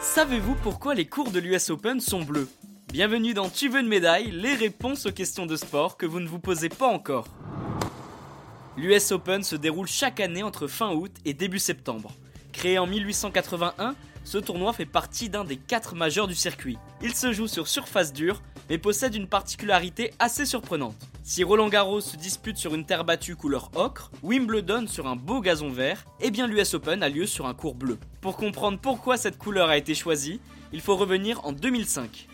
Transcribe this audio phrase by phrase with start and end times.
[0.00, 2.48] Savez-vous pourquoi les cours de l'US Open sont bleus?
[2.92, 6.26] Bienvenue dans Tu veux une médaille, les réponses aux questions de sport que vous ne
[6.26, 7.26] vous posez pas encore.
[8.76, 12.10] L'US Open se déroule chaque année entre fin août et début septembre.
[12.52, 13.94] Créé en 1881,
[14.24, 16.78] ce tournoi fait partie d'un des quatre majeurs du circuit.
[17.02, 20.96] Il se joue sur surface dure, mais possède une particularité assez surprenante.
[21.32, 25.40] Si Roland Garros se dispute sur une terre battue couleur ocre, Wimbledon sur un beau
[25.40, 27.98] gazon vert, et eh bien l'US Open a lieu sur un court bleu.
[28.20, 30.40] Pour comprendre pourquoi cette couleur a été choisie,
[30.72, 32.26] il faut revenir en 2005.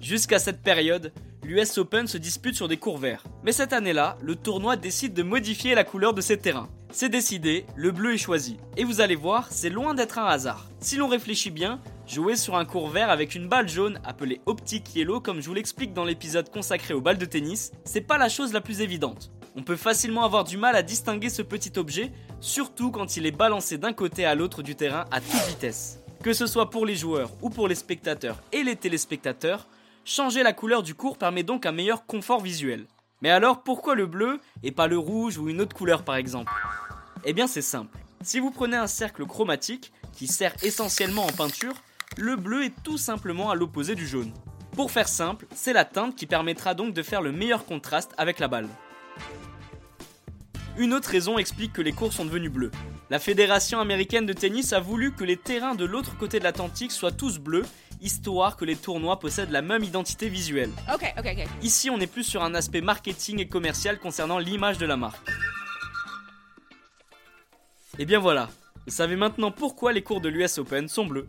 [0.00, 1.12] Jusqu'à cette période,
[1.44, 3.22] l'US Open se dispute sur des cours verts.
[3.44, 6.68] Mais cette année-là, le tournoi décide de modifier la couleur de ses terrains.
[6.90, 8.56] C'est décidé, le bleu est choisi.
[8.76, 10.68] Et vous allez voir, c'est loin d'être un hasard.
[10.80, 14.94] Si l'on réfléchit bien, jouer sur un court vert avec une balle jaune appelée Optic
[14.94, 18.28] Yellow comme je vous l'explique dans l'épisode consacré aux balles de tennis, c'est pas la
[18.28, 19.30] chose la plus évidente.
[19.56, 23.36] On peut facilement avoir du mal à distinguer ce petit objet, surtout quand il est
[23.36, 26.00] balancé d'un côté à l'autre du terrain à toute vitesse.
[26.22, 29.68] Que ce soit pour les joueurs ou pour les spectateurs et les téléspectateurs,
[30.04, 32.86] changer la couleur du court permet donc un meilleur confort visuel.
[33.22, 36.52] Mais alors pourquoi le bleu et pas le rouge ou une autre couleur par exemple?
[37.24, 37.96] Eh bien c'est simple.
[38.22, 41.74] Si vous prenez un cercle chromatique, qui sert essentiellement en peinture,
[42.16, 44.32] le bleu est tout simplement à l'opposé du jaune.
[44.72, 48.38] Pour faire simple, c'est la teinte qui permettra donc de faire le meilleur contraste avec
[48.38, 48.68] la balle.
[50.76, 52.72] Une autre raison explique que les cours sont devenus bleus.
[53.08, 56.90] La Fédération américaine de tennis a voulu que les terrains de l'autre côté de l'Atlantique
[56.90, 57.64] soient tous bleus,
[58.00, 60.70] histoire que les tournois possèdent la même identité visuelle.
[61.62, 65.28] Ici, on est plus sur un aspect marketing et commercial concernant l'image de la marque.
[68.00, 68.48] Et bien voilà,
[68.86, 71.28] vous savez maintenant pourquoi les cours de l'US Open sont bleus.